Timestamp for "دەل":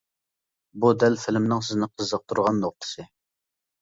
1.03-1.19